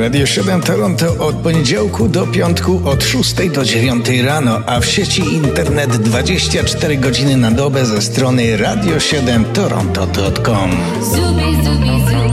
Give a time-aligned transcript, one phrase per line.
[0.00, 5.34] Radio 7 Toronto od poniedziałku do piątku od 6 do 9 rano, a w sieci
[5.34, 10.70] internet 24 godziny na dobę ze strony radio7toronto.com.
[11.02, 12.30] Zubi, zubi, zubi.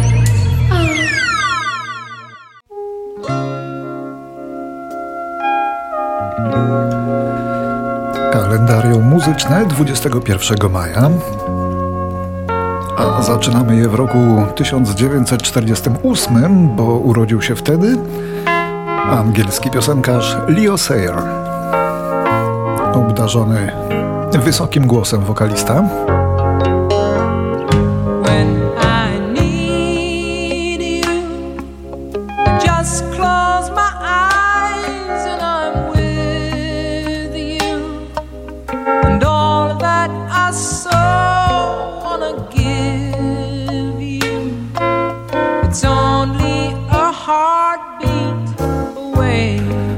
[8.32, 11.10] Kalendarium muzyczne 21 maja
[12.98, 14.18] a zaczynamy je w roku
[14.56, 17.98] 1948, bo urodził się wtedy
[19.12, 21.16] angielski piosenkarz Leo Sayer.
[22.94, 23.72] Obdarzony
[24.44, 25.84] wysokim głosem wokalista.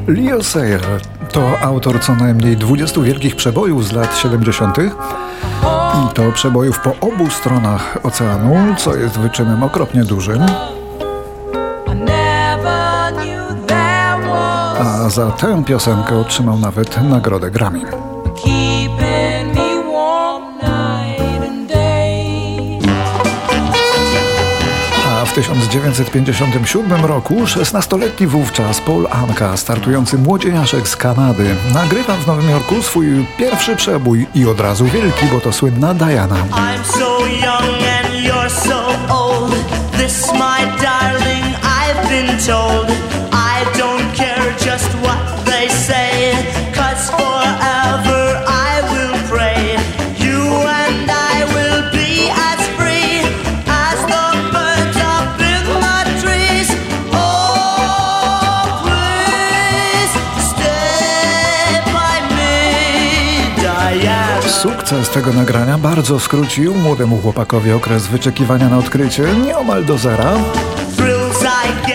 [0.09, 0.81] Leo Sayer
[1.31, 4.77] to autor co najmniej 20 wielkich przebojów z lat 70.
[4.77, 10.45] i to przebojów po obu stronach oceanu, co jest wyczynem okropnie dużym.
[14.79, 18.18] A za tę piosenkę otrzymał nawet nagrodę Grammy.
[25.39, 33.25] 1957 roku 16-letni wówczas Paul Anka, startujący młodzieniaszek z Kanady, nagrywa w Nowym Jorku swój
[33.37, 36.35] pierwszy przebój i od razu wielki, bo to słynna Diana.
[36.35, 39.55] I'm so young and you're so old.
[39.97, 41.28] This my darling,
[65.29, 70.33] tego nagrania bardzo skrócił młodemu chłopakowi okres wyczekiwania na odkrycie nieomal do zera.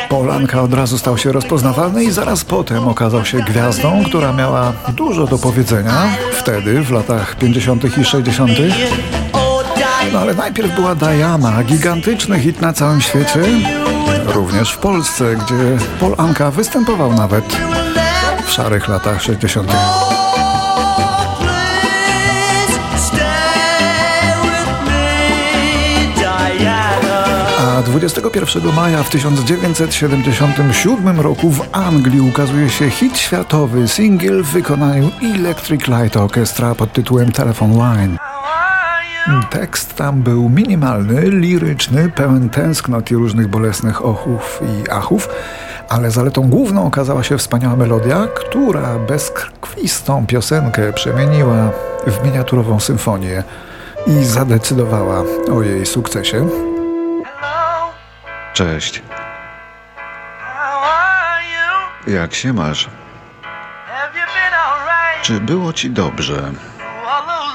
[0.09, 5.27] Polanka od razu stał się rozpoznawalny i zaraz potem okazał się gwiazdą, która miała dużo
[5.27, 7.99] do powiedzenia wtedy, w latach 50.
[7.99, 8.51] i 60.
[10.13, 13.41] No ale najpierw była Diana, gigantyczny hit na całym świecie,
[14.27, 15.55] również w Polsce, gdzie
[16.01, 17.45] Polanka występował nawet
[18.47, 19.73] w szarych latach 60.
[27.85, 35.87] 21 maja w 1977 roku w Anglii ukazuje się hit światowy, singiel w wykonaniu Electric
[35.87, 38.17] Light Orchestra pod tytułem Telephone Line.
[39.51, 45.29] Tekst tam był minimalny, liryczny, pełen tęsknot i różnych bolesnych ochów i achów,
[45.89, 51.71] ale zaletą główną okazała się wspaniała melodia, która bezkrwistą piosenkę przemieniła
[52.07, 53.43] w miniaturową symfonię
[54.07, 56.74] i zadecydowała o jej sukcesie.
[58.55, 59.03] Cześć.
[62.07, 62.89] Jak się masz?
[65.23, 66.53] Czy było ci dobrze?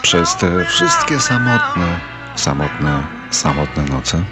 [0.02, 2.00] Przez te wszystkie samotne,
[2.36, 4.24] samotne, samotne noce?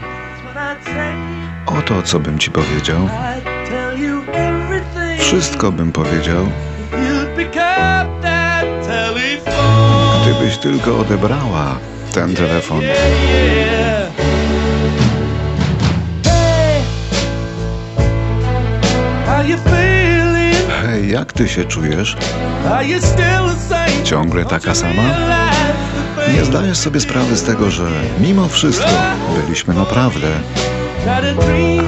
[1.65, 3.09] Oto co bym ci powiedział.
[5.19, 6.51] Wszystko bym powiedział.
[10.21, 11.77] Gdybyś tylko odebrała
[12.13, 12.81] ten telefon.
[20.81, 22.17] Hej, jak ty się czujesz?
[24.03, 25.03] Ciągle taka sama?
[26.35, 27.83] Nie zdajesz sobie sprawy z tego, że
[28.19, 28.89] mimo wszystko
[29.43, 30.27] byliśmy naprawdę,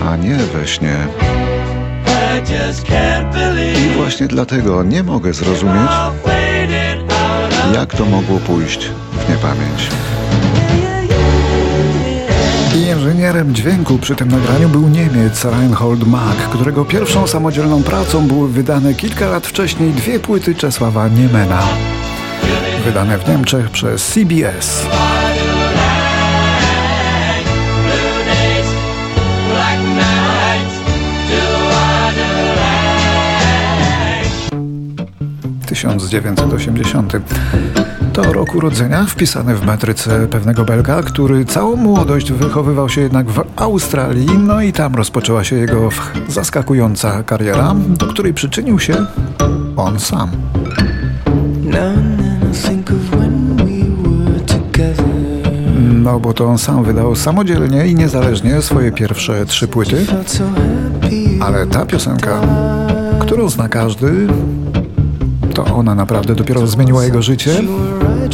[0.10, 0.96] a nie we śnie.
[3.78, 5.92] I właśnie dlatego nie mogę zrozumieć,
[7.74, 9.90] jak to mogło pójść w niepamięć.
[12.76, 18.94] Inżynierem dźwięku przy tym nagraniu był Niemiec Reinhold Mack, którego pierwszą samodzielną pracą były wydane
[18.94, 21.64] kilka lat wcześniej dwie płyty Czesława Niemena,
[22.86, 24.86] wydane w Niemczech przez CBS.
[35.88, 37.14] 1980
[38.14, 43.44] to rok urodzenia wpisany w metryce pewnego Belga, który całą młodość wychowywał się jednak w
[43.56, 45.90] Australii, no i tam rozpoczęła się jego
[46.28, 49.06] zaskakująca kariera, do której przyczynił się
[49.78, 50.30] on sam.
[56.04, 60.06] No bo to on sam wydał samodzielnie i niezależnie swoje pierwsze trzy płyty.
[61.42, 62.42] Ale ta piosenka,
[63.20, 64.28] którą zna każdy,
[65.66, 67.52] to ona naprawdę dopiero zmieniła jego życie,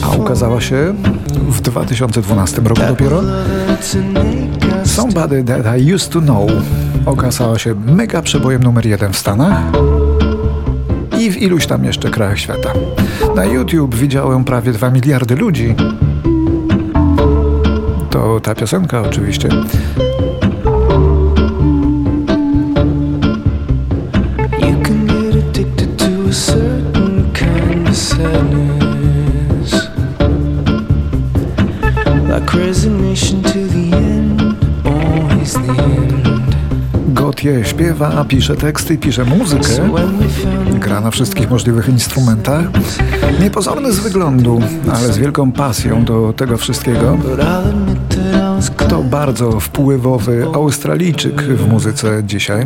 [0.03, 0.93] a ukazała się
[1.49, 3.21] w 2012 roku dopiero.
[4.83, 6.49] Somebody That I Used To Know
[7.05, 9.63] okazała się mega przebojem numer jeden w Stanach
[11.19, 12.73] i w iluś tam jeszcze krajach świata.
[13.35, 15.75] Na YouTube widziałem prawie 2 miliardy ludzi.
[18.09, 19.49] To ta piosenka oczywiście.
[26.35, 26.64] Resignation
[37.75, 39.89] śpiewa, pisze teksty, pisze muzykę,
[40.79, 42.65] gra na wszystkich możliwych instrumentach.
[43.41, 44.61] Niepozorny z wyglądu,
[44.93, 47.17] ale z wielką pasją do tego wszystkiego.
[48.89, 52.65] To bardzo wpływowy Australijczyk w muzyce dzisiaj.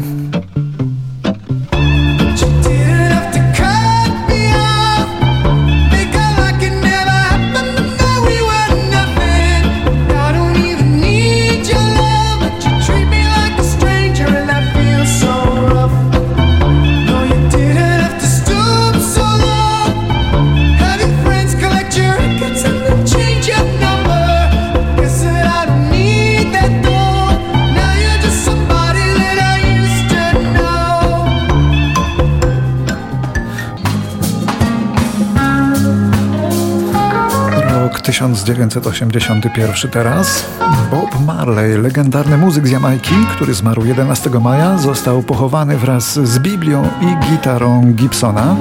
[38.19, 40.45] 1981 teraz.
[40.91, 46.87] Bob Marley, legendarny muzyk z Jamajki, który zmarł 11 maja, został pochowany wraz z Biblią
[47.01, 48.55] i gitarą Gibsona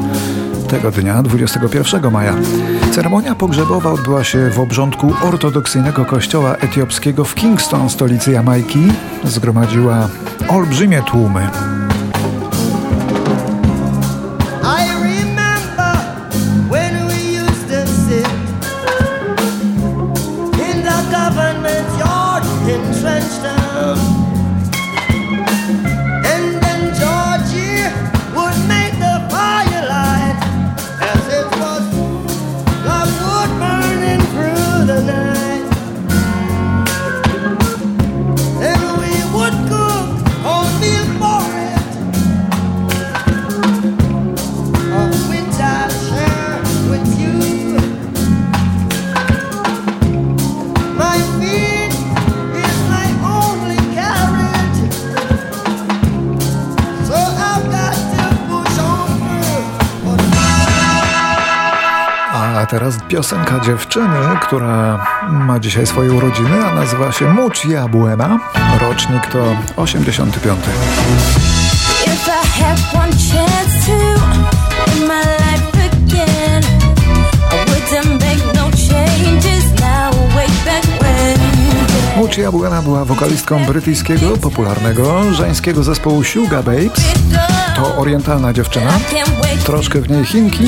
[0.68, 2.34] tego dnia, 21 maja.
[2.92, 8.92] Ceremonia pogrzebowa odbyła się w obrządku ortodoksyjnego kościoła etiopskiego w Kingston, stolicy Jamajki.
[9.24, 10.08] Zgromadziła
[10.48, 11.48] olbrzymie tłumy.
[62.70, 68.38] Teraz piosenka dziewczyny, która ma dzisiaj swoje urodziny, a nazywa się Mucz Jabłena.
[68.80, 70.60] Rocznik to 85.
[82.16, 87.02] Mucz Jabłena była wokalistką brytyjskiego, popularnego, żeńskiego zespołu Sugar Babes.
[87.76, 88.90] To orientalna dziewczyna,
[89.64, 90.64] troszkę w niej Chinki,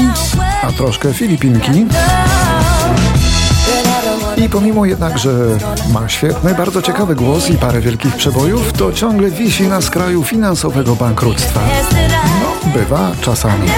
[0.62, 1.86] a troszkę Filipinki.
[4.36, 5.30] I pomimo jednak, że
[5.92, 10.96] ma świetny, bardzo ciekawy głos i parę wielkich przebojów, to ciągle wisi na skraju finansowego
[10.96, 11.60] bankructwa.
[12.40, 13.68] No, bywa czasami.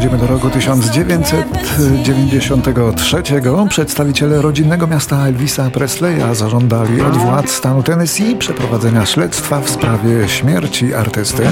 [0.00, 3.22] Przechodzimy do roku 1993.
[3.68, 10.94] Przedstawiciele rodzinnego miasta Elvisa Presleya zażądali od władz stanu Tennessee przeprowadzenia śledztwa w sprawie śmierci
[10.94, 11.42] artysty.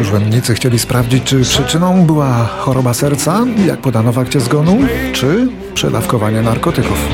[0.00, 4.78] Urzędnicy chcieli sprawdzić, czy przyczyną była choroba serca, jak podano w akcie zgonu,
[5.12, 7.08] czy przedawkowanie narkotyków.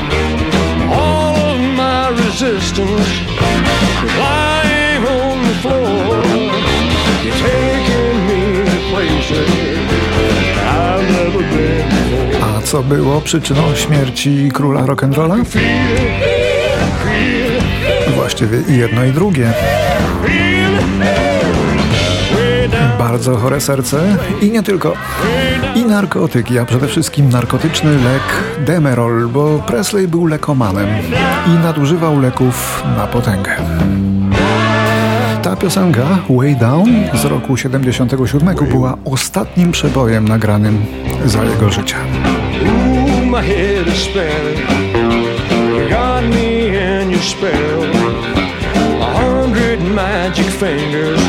[12.41, 15.43] A co było przyczyną śmierci króla rock'n'rolla?
[18.15, 19.53] Właściwie i jedno i drugie.
[22.99, 24.93] Bardzo chore serce i nie tylko.
[25.75, 28.23] I narkotyki, a przede wszystkim narkotyczny lek
[28.65, 30.87] Demerol, bo Presley był lekomanem
[31.47, 33.51] i nadużywał leków na potęgę.
[35.41, 40.85] Ta piosenka, Way Down, z roku 77 była ostatnim przebojem nagranym
[41.25, 41.97] za jego życia.
[49.95, 51.19] magic fingers.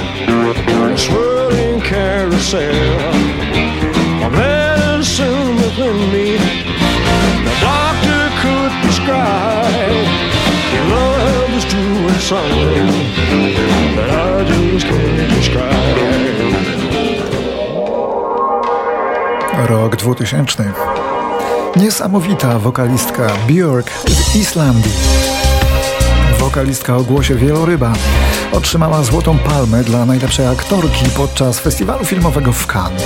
[1.01, 2.75] Swirling carousel.
[4.27, 6.37] A medicine within me
[7.47, 10.07] the doctor could prescribe.
[10.75, 12.89] Your love is doing something
[19.69, 20.75] Rok 2000.
[21.77, 24.93] Niesamowita wokalistka Björk z Islandii.
[26.41, 27.93] Wokalistka o głosie wieloryba
[28.53, 33.03] otrzymała Złotą Palmę dla najlepszej aktorki podczas festiwalu filmowego w Cannes.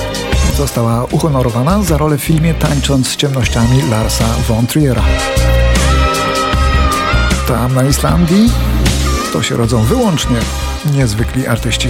[0.57, 5.03] Została uhonorowana za rolę w filmie Tańcząc z ciemnościami Larsa von Triera.
[7.47, 8.51] Tam na Islandii
[9.33, 10.37] to się rodzą wyłącznie
[10.93, 11.89] niezwykli artyści.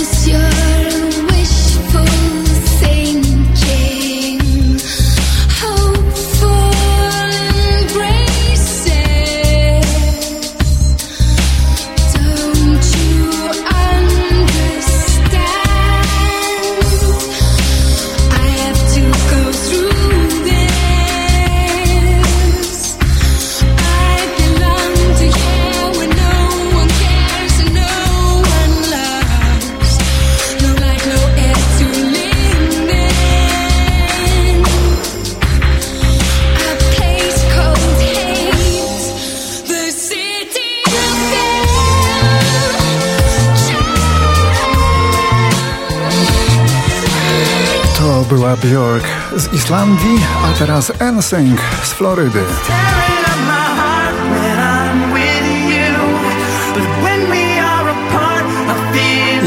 [0.00, 0.29] miss you.
[48.56, 49.04] Była Björk
[49.36, 52.42] z Islandii, a teraz NSYNC z Florydy.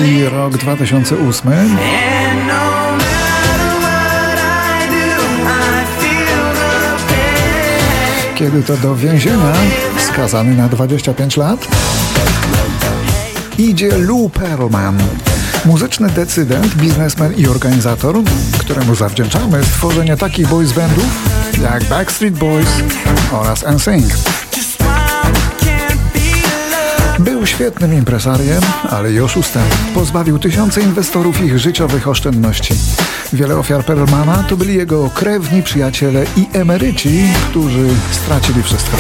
[0.06, 1.78] I rok 2008.
[8.36, 9.54] Kiedy to do więzienia,
[9.98, 11.68] skazany na 25 lat,
[13.58, 14.98] idzie Lou Pearlman.
[15.66, 18.16] Muzyczny decydent, biznesmen i organizator,
[18.58, 21.30] któremu zawdzięczamy stworzenie takich boys bandów
[21.64, 22.68] jak Backstreet Boys
[23.32, 24.14] oraz NSYNC.
[27.20, 29.64] Był świetnym impresariem, ale i oszustem.
[29.94, 32.74] Pozbawił tysiące inwestorów ich życiowych oszczędności.
[33.34, 38.98] Wiele ofiar Perlmana to byli jego krewni, przyjaciele i emeryci, którzy stracili wszystko.